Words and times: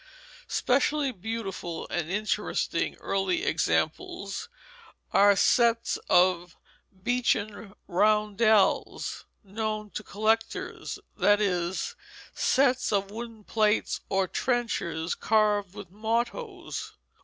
Specially 0.47 1.11
beautiful 1.11 1.85
and 1.91 2.09
interesting 2.09 2.95
early 2.95 3.43
examples 3.43 4.49
are 5.13 5.33
the 5.35 5.37
sets 5.37 5.97
of 6.09 6.57
"beechen 7.03 7.75
roundels" 7.87 9.25
known 9.43 9.91
to 9.91 10.01
collectors; 10.01 10.97
that 11.17 11.39
is, 11.39 11.95
sets 12.33 12.91
of 12.91 13.11
wooden 13.11 13.43
plates 13.43 14.01
or 14.09 14.27
trenchers 14.27 15.13
carved 15.13 15.75
with 15.75 15.91
mottoes. 15.91 16.93